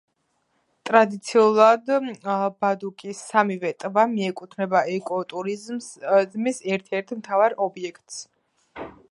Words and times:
ტრადიციულად 0.89 1.91
ბადუკის 2.65 3.19
სამივე 3.33 3.71
ტბა 3.85 4.07
მიეკუთვნება 4.15 4.83
ეკო 4.97 5.21
ტურიზმის 5.35 6.61
ერთ-ერთ 6.75 7.17
მთავარ 7.23 7.59
ობიექტს. 7.69 8.19